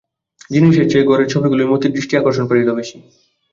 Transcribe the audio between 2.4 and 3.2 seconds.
করিল বেশি।